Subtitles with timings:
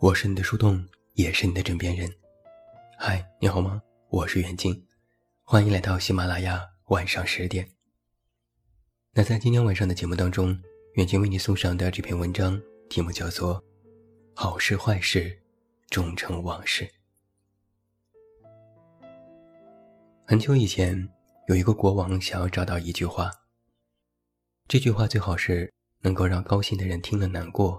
[0.00, 0.82] 我是你的树洞，
[1.12, 2.10] 也是你的枕边人。
[2.96, 3.82] 嗨，你好吗？
[4.08, 4.82] 我是远近，
[5.44, 7.68] 欢迎来到喜马拉雅晚上十点。
[9.12, 10.58] 那在今天晚上的节目当中，
[10.94, 13.56] 远近为你送上的这篇文章题目叫做
[14.34, 15.38] 《好事坏事
[15.90, 16.90] 终成往事》。
[20.24, 21.10] 很久以前，
[21.46, 23.30] 有一个国王想要找到一句话，
[24.66, 25.70] 这句话最好是
[26.00, 27.78] 能够让高兴的人听了难过。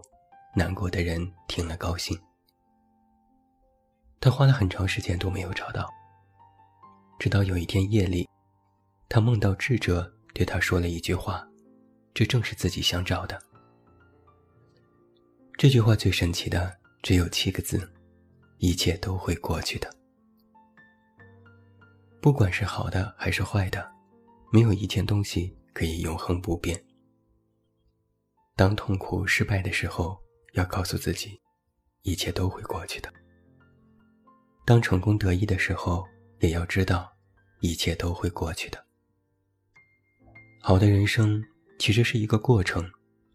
[0.54, 2.20] 难过的人听了高兴。
[4.20, 5.90] 他花了很长时间都没有找到，
[7.18, 8.30] 直到有一天夜里，
[9.10, 11.48] 他梦到智者对他说了一句话，
[12.14, 13.42] 这正是自己想找的。
[15.58, 17.92] 这句话最神奇的只有七个字：
[18.58, 19.90] 一切都会过去的。
[22.22, 23.90] 不管是好的还是坏的，
[24.52, 26.84] 没有一件东西可以永恒不变。
[28.56, 30.22] 当痛苦失败的时候。
[30.54, 31.40] 要告诉自己，
[32.04, 33.12] 一切都会过去的。
[34.66, 36.06] 当成功得意的时候，
[36.40, 37.12] 也要知道，
[37.62, 38.86] 一切都会过去的。
[40.62, 41.44] 好的人生
[41.80, 42.90] 其实是一个过程，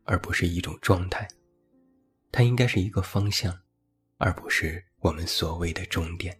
[0.04, 1.26] 而不是一种状态。
[2.30, 3.58] 它应该是一个方向，
[4.18, 6.38] 而不是我们所谓的终点。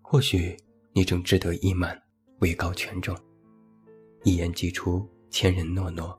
[0.00, 0.56] 或许
[0.92, 2.00] 你正志得意满，
[2.38, 3.16] 位高权重，
[4.24, 6.18] 一言既出，千人诺诺。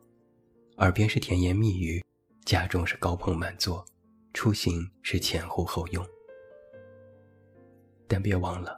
[0.82, 2.04] 耳边是甜言蜜语，
[2.44, 3.86] 家中是高朋满座，
[4.34, 6.04] 出行是前呼后拥。
[8.08, 8.76] 但别忘了，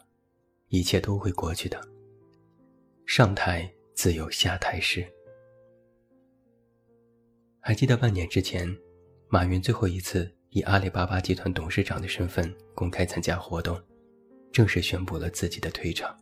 [0.68, 1.80] 一切都会过去的。
[3.06, 5.10] 上台自有下台时。
[7.62, 8.68] 还记得半年之前，
[9.30, 13.82] 马云最后一次以阿里巴巴集团董事长的身份公开参加活动，
[14.52, 16.14] 正式宣布了自己的退场。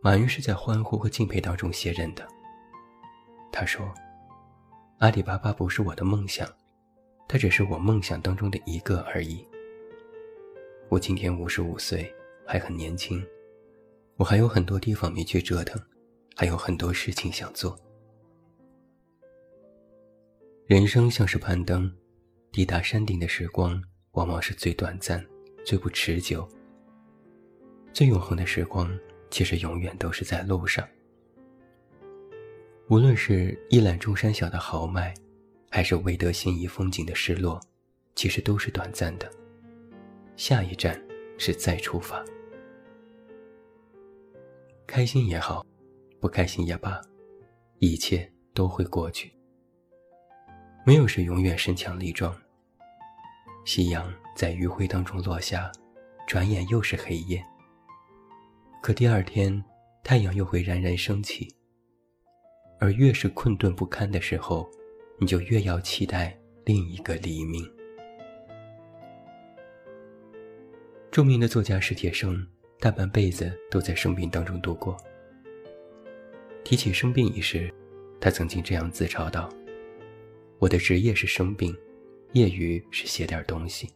[0.00, 2.26] 马云是在欢呼和敬佩当中卸任的。
[3.50, 3.92] 他说
[4.98, 6.48] ：“阿里巴巴不是我的梦想，
[7.26, 9.44] 它只是我梦想当中的一个而已。
[10.88, 12.12] 我今天五十五岁，
[12.46, 13.24] 还很年轻，
[14.16, 15.80] 我还有很多地方没去折腾，
[16.36, 17.78] 还有很多事情想做。
[20.66, 21.92] 人生像是攀登，
[22.52, 23.82] 抵达山顶的时光
[24.12, 25.24] 往往是最短暂、
[25.64, 26.48] 最不持久。
[27.92, 28.96] 最永恒的时光，
[29.30, 30.86] 其实永远都是在路上。”
[32.88, 35.12] 无论是一览众山小的豪迈，
[35.70, 37.60] 还是未得心仪风景的失落，
[38.14, 39.30] 其实都是短暂的。
[40.36, 40.98] 下一站
[41.36, 42.24] 是再出发。
[44.86, 45.66] 开心也好，
[46.18, 46.98] 不开心也罢，
[47.78, 49.30] 一切都会过去。
[50.86, 52.34] 没有谁永远身强力壮。
[53.66, 55.70] 夕阳在余晖当中落下，
[56.26, 57.44] 转眼又是黑夜。
[58.80, 59.62] 可第二天，
[60.02, 61.54] 太阳又会冉冉升起。
[62.78, 64.68] 而越是困顿不堪的时候，
[65.18, 67.68] 你就越要期待另一个黎明。
[71.10, 72.46] 著名的作家史铁生，
[72.78, 74.96] 大半辈子都在生病当中度过。
[76.62, 77.72] 提起生病一事，
[78.20, 79.48] 他曾经这样自嘲道
[80.60, 81.76] ：“我的职业是生病，
[82.34, 83.90] 业余是写点东西。”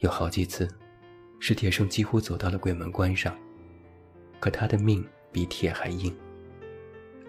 [0.00, 0.68] 有好几次，
[1.40, 3.34] 史铁生几乎走到了鬼门关上，
[4.38, 6.14] 可他的命比铁还硬。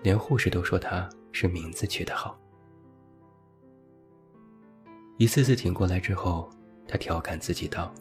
[0.04, 2.40] 连护士都说他是名字取得好。
[5.18, 6.50] 一次次挺过来之后，
[6.88, 7.94] 他调侃自己道：“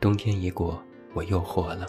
[0.00, 0.82] 冬天一过，
[1.12, 1.86] 我又活了，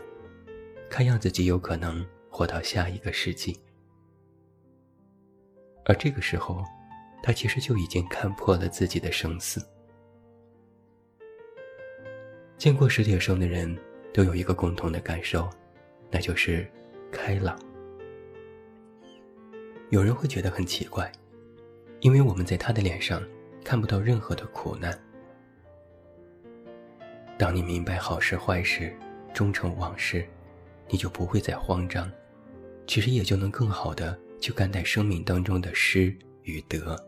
[0.89, 3.59] 看样子极有可能活到下一个世纪。”
[5.85, 6.63] 而这个时候，
[7.21, 9.63] 他其实就已经看破了自己的生死。
[12.57, 13.77] 见过史铁生的人
[14.11, 15.47] 都有一个共同的感受，
[16.09, 16.67] 那就是
[17.11, 17.55] 开朗。
[19.95, 21.09] 有人会觉得很奇怪，
[22.01, 23.23] 因为我们在他的脸上
[23.63, 24.93] 看不到任何的苦难。
[27.37, 28.93] 当你明白好事坏事
[29.33, 30.27] 终成往事，
[30.89, 32.11] 你就不会再慌张，
[32.85, 36.13] 其实也就能更好的去看待生命当中的失
[36.43, 37.01] 与得。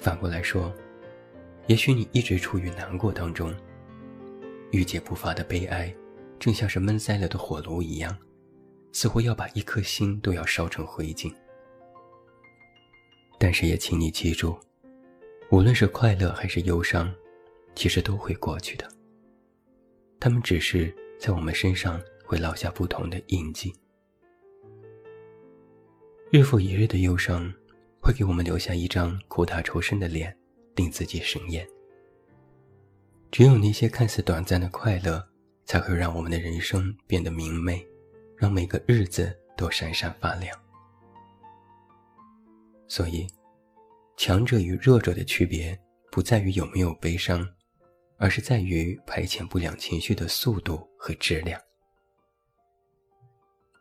[0.00, 0.74] 反过来说，
[1.68, 3.54] 也许你一直处于难过当中，
[4.72, 5.94] 郁结不发的悲哀，
[6.40, 8.18] 正像是闷塞了的火炉一样。
[8.92, 11.32] 似乎要把一颗心都要烧成灰烬，
[13.38, 14.58] 但是也请你记住，
[15.50, 17.14] 无论是快乐还是忧伤，
[17.74, 18.88] 其实都会过去的。
[20.18, 23.72] 他们只是在我们身上会烙下不同的印记。
[26.30, 27.52] 日复一日的忧伤，
[28.00, 30.36] 会给我们留下一张苦大仇深的脸，
[30.74, 31.66] 令自己生厌。
[33.30, 35.22] 只有那些看似短暂的快乐，
[35.66, 37.86] 才会让我们的人生变得明媚。
[38.36, 40.56] 让每个日子都闪闪发亮。
[42.88, 43.26] 所以，
[44.16, 45.78] 强者与弱者的区别
[46.10, 47.46] 不在于有没有悲伤，
[48.16, 51.60] 而是在于排遣不良情绪的速度和质量。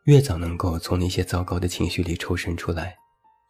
[0.05, 2.97] 越早能够从那些糟糕的情绪里抽身出来，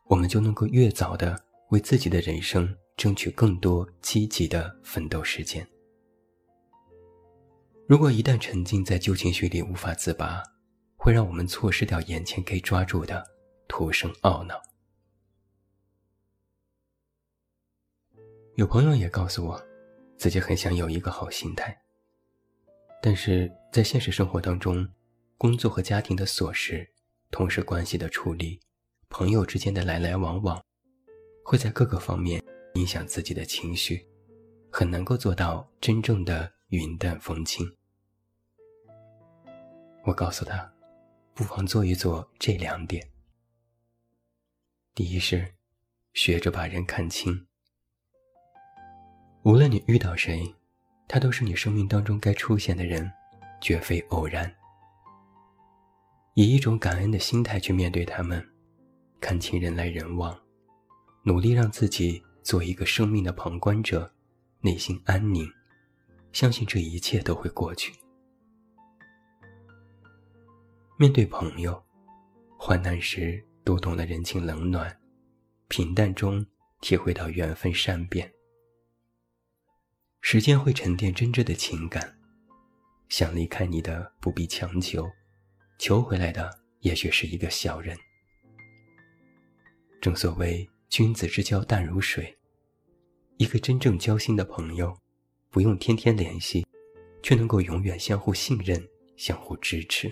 [0.07, 1.37] 我们就能够越早的
[1.69, 5.67] 为自己的人生争取更多积极的奋斗时间。
[7.87, 10.41] 如果一旦沉浸在旧情绪里无法自拔，
[11.05, 13.23] 会让我们错失掉眼前可以抓住的，
[13.67, 14.59] 徒生懊恼。
[18.55, 19.63] 有朋友也告诉我，
[20.17, 21.79] 自己很想有一个好心态，
[23.03, 24.89] 但是在现实生活当中。
[25.37, 26.89] 工作和家庭的琐事，
[27.29, 28.59] 同事关系的处理，
[29.09, 30.59] 朋友之间的来来往往，
[31.43, 32.41] 会在各个方面
[32.73, 34.07] 影响自己的情绪，
[34.71, 37.63] 很难够做到真正的云淡风轻。
[40.05, 40.73] 我告诉他，
[41.35, 43.05] 不妨做一做这两点。
[44.93, 45.53] 第一是，
[46.13, 47.45] 学着把人看清。
[49.43, 50.55] 无论你遇到谁，
[51.09, 53.11] 他都是你生命当中该出现的人，
[53.61, 54.49] 绝非偶然。
[56.35, 58.41] 以一种感恩的心态去面对他们，
[59.19, 60.39] 看清人来人往，
[61.23, 64.09] 努力让自己做一个生命的旁观者，
[64.61, 65.45] 内心安宁，
[66.31, 67.93] 相信这一切都会过去。
[70.97, 71.83] 面对朋友，
[72.57, 74.97] 患难时读懂了人情冷暖，
[75.67, 76.45] 平淡中
[76.79, 78.31] 体会到缘分善变。
[80.21, 82.17] 时间会沉淀真挚的情感，
[83.09, 85.05] 想离开你的不必强求。
[85.77, 86.49] 求回来的
[86.79, 87.97] 也许是一个小人。
[89.99, 92.33] 正所谓君子之交淡如水，
[93.35, 94.97] 一个真正交心的朋友，
[95.49, 96.65] 不用天天联系，
[97.21, 98.81] 却能够永远相互信任、
[99.17, 100.09] 相互支持。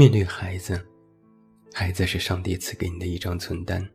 [0.00, 0.82] 面对孩子，
[1.74, 3.86] 孩子是上帝赐给你的一张存单。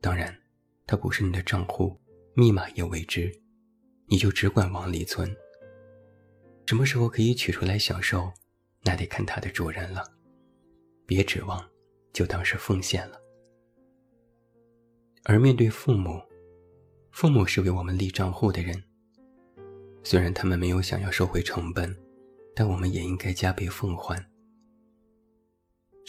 [0.00, 0.36] 当然，
[0.84, 1.96] 他不是你的账户，
[2.34, 3.30] 密码也未知，
[4.06, 5.32] 你就只管往里存。
[6.66, 8.32] 什么时候可以取出来享受，
[8.82, 10.02] 那得看他的主人了。
[11.06, 11.64] 别指望，
[12.12, 13.20] 就当是奉献了。
[15.22, 16.20] 而面对父母，
[17.12, 18.82] 父母是为我们立账户的人。
[20.02, 21.96] 虽然他们没有想要收回成本，
[22.56, 24.20] 但我们也应该加倍奉还。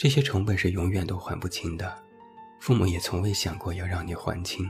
[0.02, 1.96] 这些成本是永远都还不清的，
[2.58, 4.68] 父母也从未想过要让你还清。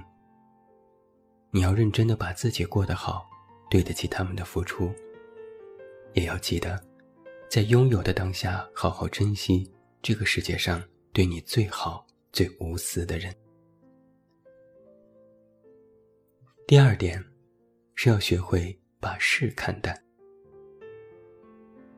[1.50, 3.30] 你要认真的把自己过得好，
[3.70, 4.92] 对得起他们的付出。
[6.12, 6.78] 也要记得，
[7.48, 10.84] 在拥有的当下，好好珍惜这个世界上
[11.14, 13.34] 对你最好、最无私的人。
[16.66, 17.24] 第二点，
[17.94, 19.98] 是要学会把事看淡。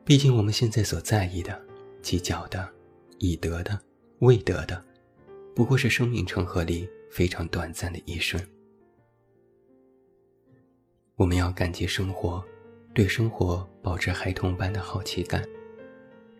[0.05, 1.61] 毕竟我们现在所在意的、
[2.01, 2.73] 计较的、
[3.19, 3.79] 已得的、
[4.19, 4.83] 未得的，
[5.55, 8.45] 不过是生命长河里非常短暂的一瞬。
[11.15, 12.43] 我们要感激生活。
[12.93, 15.45] 对生活保持孩童般的好奇感，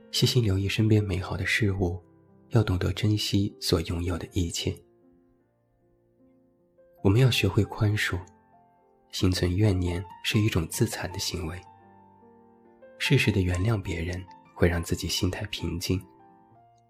[0.10, 2.02] 细心留意身边美好的事物，
[2.52, 4.74] 要懂得珍惜所拥有的一切。
[7.04, 8.18] 我们要学会宽恕，
[9.12, 11.60] 心存怨念是一种自残的行为。
[13.00, 14.24] 适时的原谅别人
[14.54, 16.02] 会让自己心态平静，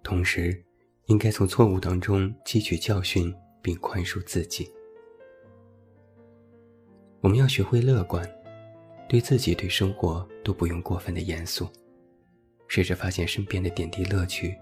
[0.05, 0.63] 同时
[1.07, 4.71] 应该从错误当中汲取教训并宽恕自己。
[7.21, 8.23] 我们要学会乐观。
[9.07, 11.67] 对自己、对生活都不用过分的严肃，
[12.67, 14.55] 试着发现身边的点滴乐趣，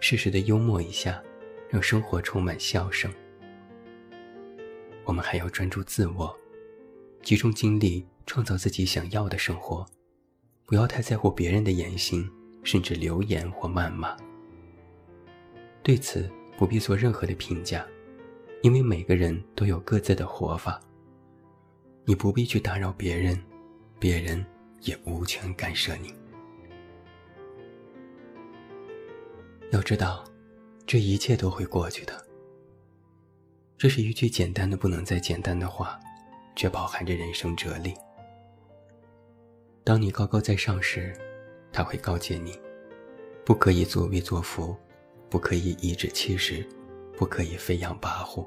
[0.00, 1.22] 适时的幽默一下，
[1.68, 3.12] 让生活充满笑声。
[5.04, 6.34] 我们还要专注自我，
[7.22, 9.86] 集中精力创造自己想要的生活，
[10.64, 12.26] 不要太在乎别人的言行，
[12.64, 14.16] 甚至流言或谩骂。
[15.82, 17.86] 对此不必做任何的评价，
[18.62, 20.80] 因为每个人都有各自的活法，
[22.04, 23.38] 你不必去打扰别人。
[23.98, 24.42] 别人
[24.80, 26.14] 也无权干涉你。
[29.72, 30.24] 要知道，
[30.86, 32.26] 这一切都会过去的。
[33.76, 36.00] 这是一句简单的不能再简单的话，
[36.56, 37.92] 却饱含着人生哲理。
[39.84, 41.14] 当你高高在上时，
[41.70, 42.58] 他会告诫你：
[43.44, 44.74] 不可以作威作福，
[45.30, 46.66] 不可以颐指气使，
[47.16, 48.44] 不可以飞扬跋扈。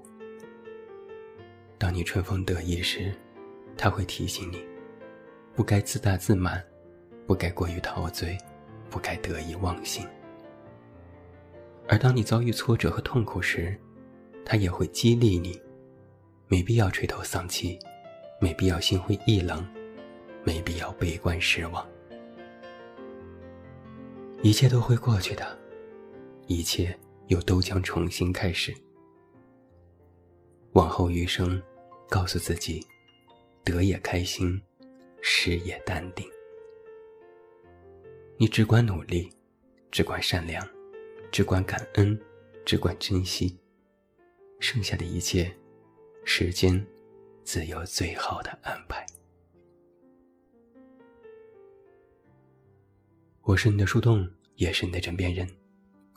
[1.77, 3.13] 当你春风得意时，
[3.77, 4.63] 他会提醒你。
[5.55, 6.63] 不该自大自满，
[7.25, 8.37] 不该过于陶醉，
[8.89, 10.05] 不该得意忘形。
[11.87, 13.79] 而当你遭遇挫折和痛苦时，
[14.43, 15.61] 他也会激励你，
[16.47, 17.79] 没必要垂头丧气，
[18.41, 19.65] 没必要心灰意冷，
[20.43, 21.87] 没必要悲观失望。
[24.41, 25.57] 一切都会过去的，
[26.47, 26.97] 一切
[27.27, 28.73] 又都将重新开始。
[30.73, 31.62] 往后余生，
[32.09, 32.85] 告诉自己，
[33.63, 34.62] 得也开心，
[35.21, 36.27] 失也淡定。
[38.38, 39.31] 你只管努力，
[39.91, 40.67] 只管善良，
[41.31, 42.19] 只管感恩，
[42.65, 43.57] 只管珍惜。
[44.59, 45.55] 剩下的一切，
[46.25, 46.85] 时间
[47.43, 49.05] 自有最好的安排。
[53.41, 55.47] 我是你的树洞，也是你的枕边人。